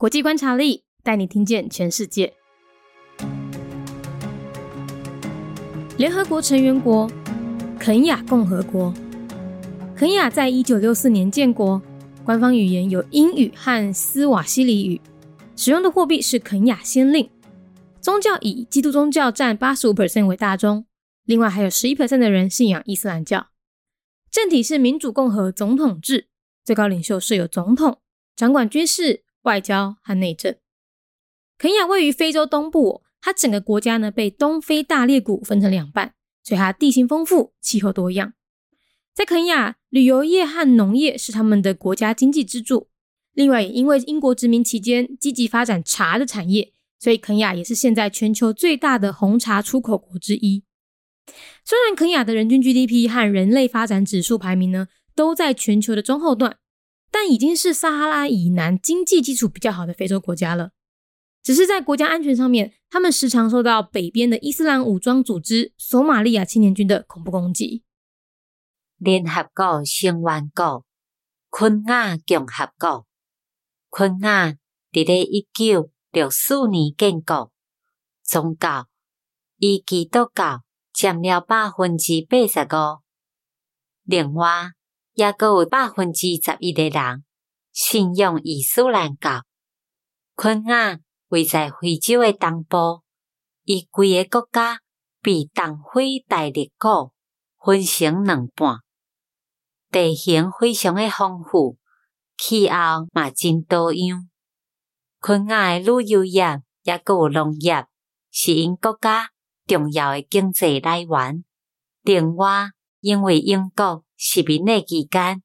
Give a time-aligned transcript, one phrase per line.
[0.00, 2.32] 国际观察力带你听见全世界。
[5.96, 7.10] 联合国成员国
[7.80, 8.94] 肯亚共和国，
[9.96, 11.82] 肯亚在一九六四年建国，
[12.22, 15.00] 官方语言有英语和斯瓦希里语，
[15.56, 17.28] 使用的货币是肯亚先令，
[18.00, 20.86] 宗教以基督宗教占八十五 percent 为大宗，
[21.24, 23.48] 另外还有十一 percent 的人信仰伊斯兰教。
[24.30, 26.28] 政体是民主共和总统制，
[26.64, 27.98] 最高领袖设有总统，
[28.36, 30.54] 掌管军事、外交和内政。
[31.56, 33.02] 肯亚位于非洲东部。
[33.20, 38.34] 它整个国家呢被东非大裂谷分成两半，所以它地形丰富，气候多样。
[39.12, 42.88] 在肯亚，旅游业和农业是他们的国家经济支柱。
[43.32, 50.62] 另外，也因为英国殖民期间积极发展茶的产业，所以肯亚也是现在全球最大的红茶出口国之一。
[51.64, 56.58] 虽然肯亚的人均 GDP 和人类发展指数排名呢都在全球的中后段，
[57.10, 60.70] 但已经是撒哈拉以南经济基础比较好的非洲国家了。
[61.42, 67.84] 只是在国家安全上面，他们时常受到北边的伊斯兰武装组织索马利亚青年军的恐怖攻击。
[68.98, 70.84] 联合国成员国
[71.48, 73.06] 昆亚共和国，
[73.88, 74.56] 昆亚
[74.92, 77.50] 伫咧一九六四年建国，
[78.22, 78.88] 宗教
[79.56, 83.00] 以基督教占了百分之八十五，
[84.02, 84.72] 另外
[85.18, 87.24] 也阁有百分之十一的人
[87.72, 89.42] 信仰伊斯兰教。
[90.36, 91.00] 昆亚。
[91.30, 93.02] 位在非洲的东部，
[93.64, 94.80] 伊规个国家
[95.20, 97.12] 被东非大裂谷
[97.62, 98.78] 分成两半，
[99.90, 101.76] 地形非常的丰富，
[102.38, 104.30] 气候嘛真多样。
[105.20, 107.86] 昆亚的旅游业也有农业，
[108.30, 109.28] 是因国家
[109.66, 111.44] 重要的经济来源。
[112.00, 115.42] 另外，因为英国殖民的期间，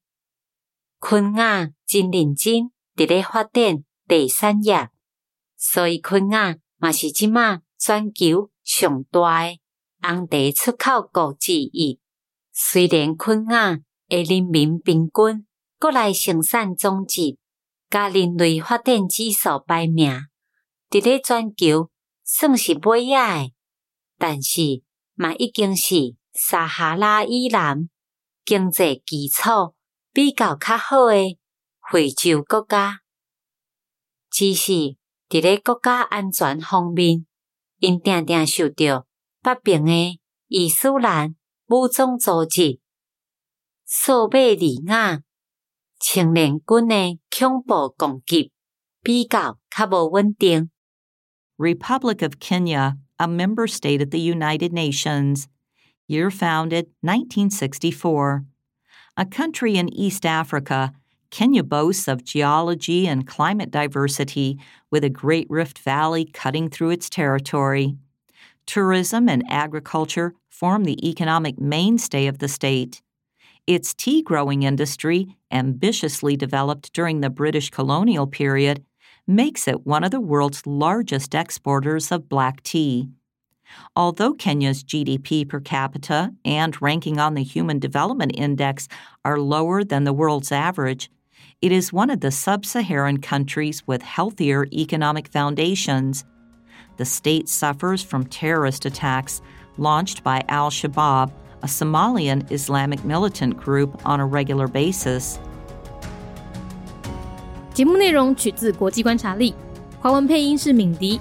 [1.00, 4.90] 昆亚真认真伫咧发展第三业。
[5.58, 9.60] 所以，昆亚嘛是即马全球上大诶
[10.02, 12.00] 红茶出口国之一。
[12.52, 15.48] 虽然昆亚诶人民平均
[15.80, 17.38] 国内生产总值
[17.90, 20.12] 甲人类发展指数排名
[20.90, 21.90] 伫咧全球
[22.24, 23.54] 算是尾仔诶，
[24.18, 24.84] 但是
[25.16, 27.90] 嘛已经是撒哈拉以南
[28.44, 29.76] 经济基础
[30.12, 31.40] 比较较好诶
[31.92, 33.00] 非洲国家，
[34.30, 34.98] 只是。
[35.30, 37.26] 伫咧国家安全方面，
[37.80, 39.08] 因定定受到
[39.42, 41.36] 北边诶伊斯兰
[41.68, 42.80] 武装组织
[43.84, 45.22] 索马里亚
[46.00, 48.52] 青年军诶恐怖攻击，
[49.02, 50.70] 比较较无稳定。
[51.58, 55.46] Republic of Kenya, a member state of the United Nations,
[56.08, 58.46] year founded 1964.
[59.16, 60.94] A country in East Africa
[61.34, 64.60] Kenya boasts of geology and climate diversity
[64.92, 67.96] with a Great Rift Valley cutting through its territory.
[68.68, 73.02] Tourism and agriculture form the economic mainstay of the state.
[73.66, 78.86] Its tea growing industry, ambitiously developed during the British colonial period,
[79.26, 83.10] makes it one of the world's largest exporters of black tea.
[83.95, 88.89] Although Kenya's GDP per capita and ranking on the Human Development Index
[89.25, 91.11] are lower than the world's average,
[91.61, 96.25] it is one of the sub Saharan countries with healthier economic foundations.
[96.97, 99.41] The state suffers from terrorist attacks
[99.77, 101.31] launched by Al Shabaab,
[101.63, 105.39] a Somalian Islamic militant group, on a regular basis.
[107.75, 109.55] 节目内容取自国际观察力，
[110.01, 111.21] 华文配音是敏迪，